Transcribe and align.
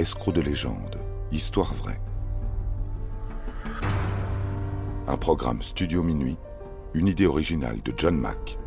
Escroc 0.00 0.32
de 0.32 0.40
légende, 0.40 0.96
histoire 1.30 1.74
vraie. 1.74 2.00
Un 5.06 5.18
programme 5.18 5.60
Studio 5.60 6.02
Minuit, 6.02 6.38
une 6.94 7.06
idée 7.06 7.26
originale 7.26 7.82
de 7.82 7.92
John 7.94 8.16
Mack. 8.16 8.58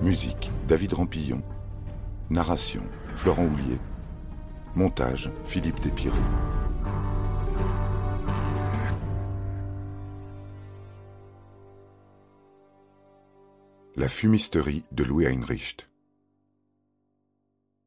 Musique 0.00 0.48
David 0.68 0.92
Rampillon. 0.92 1.42
Narration 2.30 2.84
Florent 3.14 3.46
Houlier. 3.46 3.80
Montage 4.76 5.28
Philippe 5.46 5.80
Despirou. 5.80 6.16
La 13.96 14.06
fumisterie 14.06 14.84
de 14.92 15.02
Louis 15.02 15.26
Heinrich. 15.26 15.88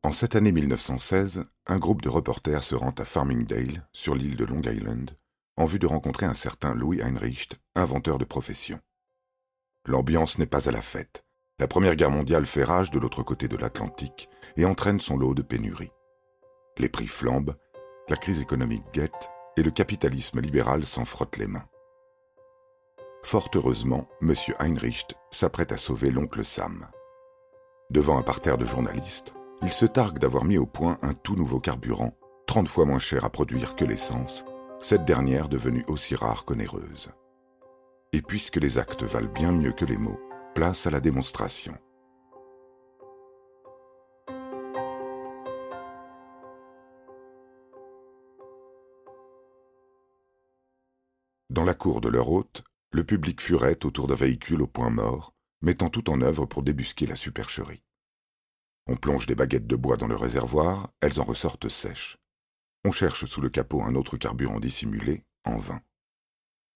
En 0.07 0.13
cette 0.13 0.38
année 0.38 0.53
1916, 0.53 1.43
un 1.66 1.75
groupe 1.75 2.02
de 2.02 2.07
reporters 2.07 2.63
se 2.63 2.75
rend 2.75 2.91
à 2.98 3.03
Farmingdale, 3.03 3.89
sur 3.91 4.15
l'île 4.15 4.38
de 4.38 4.45
Long 4.45 4.61
Island, 4.61 5.11
en 5.57 5.65
vue 5.65 5.79
de 5.79 5.85
rencontrer 5.85 6.25
un 6.25 6.34
certain 6.34 6.73
Louis 6.73 7.02
Heinrich, 7.02 7.52
inventeur 7.75 8.17
de 8.17 8.23
profession. 8.23 8.79
L'ambiance 9.85 10.38
n'est 10.38 10.45
pas 10.45 10.70
à 10.70 10.71
la 10.71 10.79
fête. 10.79 11.25
La 11.59 11.67
Première 11.67 11.98
Guerre 11.98 12.09
mondiale 12.09 12.45
fait 12.45 12.63
rage 12.63 12.89
de 12.89 12.99
l'autre 12.99 13.21
côté 13.21 13.49
de 13.49 13.57
l'Atlantique 13.57 14.29
et 14.55 14.63
entraîne 14.63 15.01
son 15.01 15.17
lot 15.17 15.34
de 15.34 15.41
pénuries. 15.41 15.91
Les 16.77 16.87
prix 16.87 17.07
flambent, 17.07 17.57
la 18.07 18.15
crise 18.15 18.39
économique 18.39 18.85
guette 18.93 19.29
et 19.57 19.62
le 19.62 19.71
capitalisme 19.71 20.39
libéral 20.39 20.85
s'en 20.85 21.03
frotte 21.03 21.35
les 21.35 21.48
mains. 21.48 21.67
Fort 23.23 23.49
heureusement, 23.55 24.07
M. 24.21 24.34
Heinrich 24.59 25.17
s'apprête 25.31 25.73
à 25.73 25.77
sauver 25.77 26.12
l'oncle 26.12 26.45
Sam. 26.45 26.87
Devant 27.89 28.17
un 28.17 28.23
parterre 28.23 28.57
de 28.57 28.65
journalistes, 28.65 29.34
il 29.61 29.73
se 29.73 29.85
targue 29.85 30.20
d'avoir 30.20 30.45
mis 30.45 30.57
au 30.57 30.66
point 30.66 30.97
un 31.02 31.13
tout 31.13 31.35
nouveau 31.35 31.59
carburant, 31.59 32.13
30 32.48 32.68
fois 32.68 32.85
moins 32.85 32.99
cher 32.99 33.26
à 33.26 33.29
produire 33.29 33.76
que 33.76 33.85
l'essence, 33.85 34.45
cette 34.79 35.05
dernière 35.05 35.49
devenue 35.49 35.84
aussi 35.87 36.15
rare 36.15 36.45
qu'onéreuse. 36.45 37.09
Et 38.13 38.21
puisque 38.21 38.57
les 38.57 38.77
actes 38.77 39.04
valent 39.04 39.32
bien 39.34 39.51
mieux 39.51 39.73
que 39.73 39.85
les 39.85 39.98
mots, 39.98 40.20
place 40.54 40.87
à 40.87 40.91
la 40.91 40.99
démonstration. 40.99 41.76
Dans 51.49 51.63
la 51.63 51.73
cour 51.73 52.01
de 52.01 52.10
leur 52.10 52.29
hôte, 52.29 52.63
le 52.91 53.04
public 53.04 53.41
furette 53.41 53.84
autour 53.84 54.07
d'un 54.07 54.15
véhicule 54.15 54.62
au 54.62 54.67
point 54.67 54.91
mort, 54.91 55.34
mettant 55.62 55.89
tout 55.89 56.10
en 56.12 56.21
œuvre 56.21 56.45
pour 56.45 56.62
débusquer 56.62 57.07
la 57.07 57.15
supercherie. 57.15 57.82
On 58.88 58.96
plonge 58.96 59.26
des 59.26 59.35
baguettes 59.35 59.68
de 59.68 59.76
bois 59.76 59.98
dans 59.98 60.07
le 60.07 60.16
réservoir, 60.16 60.90
elles 61.02 61.20
en 61.20 61.26
ressortent 61.26 61.68
sèches. 61.68 62.18
On 62.85 62.91
cherche 62.91 63.26
sous 63.26 63.41
le 63.41 63.49
capot 63.49 63.82
un 63.82 63.96
autre 63.96 64.16
carburant 64.16 64.59
dissimulé, 64.59 65.25
en 65.44 65.57
vain. 65.57 65.81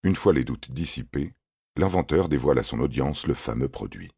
Une 0.04 0.16
fois 0.16 0.34
les 0.34 0.44
doutes 0.44 0.72
dissipés, 0.72 1.34
l'inventeur 1.78 2.28
dévoile 2.28 2.60
à 2.60 2.64
son 2.64 2.80
audience 2.80 3.28
le 3.28 3.34
fameux 3.34 3.70
produit. 3.70 4.12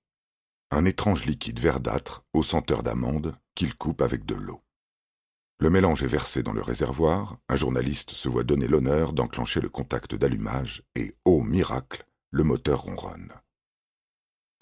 Un 0.71 0.85
étrange 0.85 1.25
liquide 1.25 1.59
verdâtre, 1.59 2.23
aux 2.33 2.41
senteurs 2.41 2.81
d'amande, 2.81 3.35
qu'il 3.53 3.75
coupe 3.75 4.01
avec 4.01 4.25
de 4.25 4.33
l'eau. 4.33 4.63
Le 5.59 5.69
mélange 5.69 6.01
est 6.01 6.07
versé 6.07 6.41
dans 6.41 6.51
le 6.51 6.63
réservoir, 6.63 7.37
un 7.47 7.55
journaliste 7.55 8.11
se 8.11 8.27
voit 8.27 8.43
donner 8.43 8.67
l'honneur 8.67 9.13
d'enclencher 9.13 9.61
le 9.61 9.69
contact 9.69 10.15
d'allumage 10.15 10.83
et, 10.95 11.13
ô 11.25 11.43
miracle, 11.43 12.05
le 12.31 12.43
moteur 12.43 12.81
ronronne. 12.81 13.33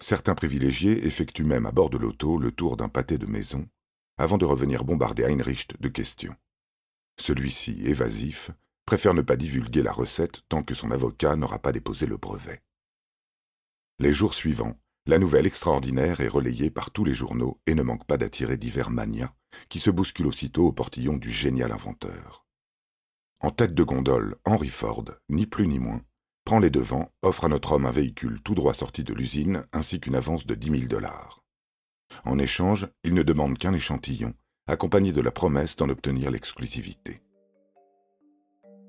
Certains 0.02 0.34
privilégiés 0.34 1.06
effectuent 1.06 1.44
même 1.44 1.64
à 1.64 1.70
bord 1.70 1.88
de 1.88 1.96
l'auto 1.96 2.36
le 2.36 2.50
tour 2.50 2.76
d'un 2.76 2.88
pâté 2.88 3.18
de 3.18 3.26
maison, 3.26 3.68
avant 4.18 4.36
de 4.36 4.44
revenir 4.44 4.82
bombarder 4.82 5.22
Heinrich 5.22 5.80
de 5.80 5.88
questions. 5.88 6.34
Celui-ci, 7.20 7.80
évasif, 7.84 8.50
préfère 8.84 9.14
ne 9.14 9.22
pas 9.22 9.36
divulguer 9.36 9.84
la 9.84 9.92
recette 9.92 10.42
tant 10.48 10.64
que 10.64 10.74
son 10.74 10.90
avocat 10.90 11.36
n'aura 11.36 11.60
pas 11.60 11.70
déposé 11.70 12.06
le 12.06 12.16
brevet. 12.16 12.64
Les 14.00 14.12
jours 14.12 14.34
suivants, 14.34 14.76
la 15.06 15.20
nouvelle 15.20 15.46
extraordinaire 15.46 16.20
est 16.20 16.26
relayée 16.26 16.70
par 16.70 16.90
tous 16.90 17.04
les 17.04 17.14
journaux 17.14 17.60
et 17.68 17.74
ne 17.76 17.84
manque 17.84 18.04
pas 18.04 18.16
d'attirer 18.16 18.56
divers 18.56 18.90
manias 18.90 19.32
qui 19.68 19.78
se 19.78 19.90
bousculent 19.90 20.26
aussitôt 20.26 20.66
au 20.66 20.72
portillon 20.72 21.16
du 21.16 21.30
génial 21.30 21.70
inventeur. 21.70 22.44
En 23.38 23.52
tête 23.52 23.72
de 23.72 23.84
gondole, 23.84 24.34
Henry 24.46 24.68
Ford, 24.68 25.04
ni 25.28 25.46
plus 25.46 25.68
ni 25.68 25.78
moins, 25.78 26.02
prend 26.44 26.58
les 26.58 26.70
devants, 26.70 27.10
offre 27.22 27.44
à 27.44 27.48
notre 27.48 27.72
homme 27.72 27.86
un 27.86 27.90
véhicule 27.90 28.40
tout 28.42 28.54
droit 28.54 28.74
sorti 28.74 29.04
de 29.04 29.14
l'usine 29.14 29.64
ainsi 29.72 30.00
qu'une 30.00 30.16
avance 30.16 30.46
de 30.46 30.54
dix 30.54 30.70
mille 30.70 30.88
dollars. 30.88 31.42
En 32.24 32.38
échange, 32.38 32.88
il 33.04 33.14
ne 33.14 33.22
demande 33.22 33.58
qu'un 33.58 33.72
échantillon, 33.72 34.34
accompagné 34.66 35.12
de 35.12 35.20
la 35.20 35.30
promesse 35.30 35.76
d'en 35.76 35.88
obtenir 35.88 36.30
l'exclusivité. 36.30 37.22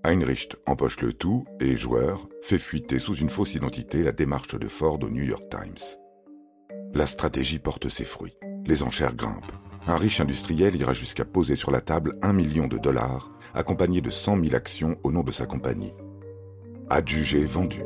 Heinrich 0.04 0.56
empoche 0.66 1.00
le 1.00 1.14
tout 1.14 1.46
et, 1.62 1.78
joueur, 1.78 2.28
fait 2.42 2.58
fuiter 2.58 3.00
sous 3.00 3.16
une 3.16 3.30
fausse 3.30 3.56
identité 3.56 4.04
la 4.04 4.12
démarche 4.12 4.56
de 4.56 4.68
Ford 4.68 5.00
au 5.02 5.10
New 5.10 5.24
York 5.24 5.46
Times. 5.50 5.98
La 6.94 7.08
stratégie 7.08 7.60
porte 7.60 7.88
ses 7.88 8.04
fruits. 8.04 8.36
Les 8.66 8.84
enchères 8.84 9.16
grimpent. 9.16 9.54
Un 9.88 9.96
riche 9.96 10.20
industriel 10.20 10.76
ira 10.76 10.94
jusqu'à 10.94 11.26
poser 11.26 11.56
sur 11.56 11.72
la 11.72 11.82
table 11.82 12.18
un 12.22 12.34
million 12.34 12.68
de 12.68 12.78
dollars, 12.78 13.32
accompagné 13.54 14.02
de 14.02 14.10
cent 14.10 14.36
mille 14.36 14.56
actions 14.56 14.98
au 15.04 15.12
nom 15.12 15.24
de 15.24 15.32
sa 15.32 15.46
compagnie 15.46 15.94
adjugé 16.90 17.46
vendu. 17.46 17.82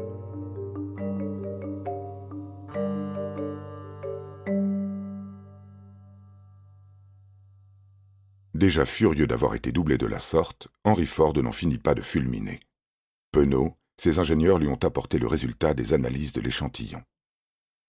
Déjà 8.53 8.85
furieux 8.85 9.27
d'avoir 9.27 9.53
été 9.53 9.71
doublé 9.71 9.97
de 9.97 10.07
la 10.07 10.19
sorte, 10.19 10.67
Henry 10.83 11.05
Ford 11.05 11.33
n'en 11.35 11.51
finit 11.51 11.77
pas 11.77 11.93
de 11.93 12.01
fulminer. 12.01 12.59
Penaud, 13.31 13.77
ses 13.97 14.19
ingénieurs 14.19 14.57
lui 14.57 14.67
ont 14.67 14.79
apporté 14.83 15.19
le 15.19 15.27
résultat 15.27 15.73
des 15.73 15.93
analyses 15.93 16.33
de 16.33 16.41
l'échantillon. 16.41 17.03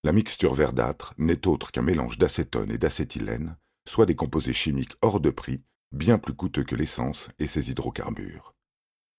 La 0.05 0.13
mixture 0.13 0.55
verdâtre 0.55 1.15
n'est 1.19 1.47
autre 1.47 1.71
qu'un 1.71 1.83
mélange 1.83 2.19
d'acétone 2.19 2.71
et 2.71 2.79
d'acétylène, 2.79 3.57
soit 3.89 4.07
des 4.07 4.15
composés 4.15 4.53
chimiques 4.53 4.95
hors 5.03 5.21
de 5.21 5.31
prix, 5.31 5.63
bien 5.93 6.19
plus 6.19 6.35
coûteux 6.35 6.65
que 6.65 6.75
l'essence 6.75 7.31
et 7.39 7.47
ses 7.47 7.71
hydrocarbures. 7.71 8.55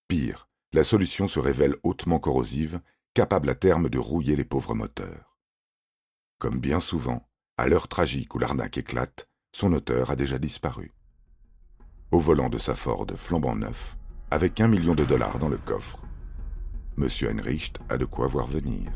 Pire, 0.07 0.48
la 0.73 0.83
solution 0.83 1.27
se 1.27 1.39
révèle 1.39 1.75
hautement 1.83 2.19
corrosive, 2.19 2.79
capable 3.13 3.49
à 3.49 3.55
terme 3.55 3.89
de 3.89 3.97
rouiller 3.97 4.35
les 4.35 4.45
pauvres 4.45 4.75
moteurs. 4.75 5.37
Comme 6.37 6.59
bien 6.59 6.79
souvent, 6.79 7.27
à 7.57 7.67
l'heure 7.67 7.87
tragique 7.87 8.35
où 8.35 8.39
l'arnaque 8.39 8.77
éclate, 8.77 9.27
son 9.51 9.73
auteur 9.73 10.11
a 10.11 10.15
déjà 10.15 10.37
disparu. 10.37 10.93
Au 12.11 12.19
volant 12.19 12.49
de 12.49 12.57
sa 12.57 12.75
Ford 12.75 13.07
flambant 13.15 13.55
neuf, 13.55 13.97
avec 14.31 14.61
un 14.61 14.67
million 14.67 14.95
de 14.95 15.03
dollars 15.03 15.39
dans 15.39 15.49
le 15.49 15.57
coffre, 15.57 16.03
M. 16.97 17.07
Heinrich 17.21 17.73
a 17.89 17.97
de 17.97 18.05
quoi 18.05 18.27
voir 18.27 18.45
venir. 18.45 18.91